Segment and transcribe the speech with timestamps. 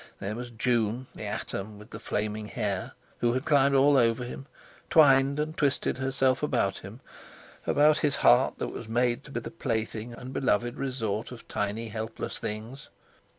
[0.17, 4.47] There was June, the atom with flaming hair, who had climbed all over him,
[4.89, 10.13] twined and twisted herself about him—about his heart that was made to be the plaything
[10.13, 12.89] and beloved resort of tiny, helpless things.